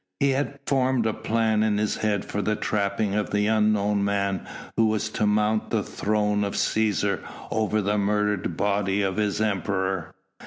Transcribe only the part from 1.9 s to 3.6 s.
head for the trapping of the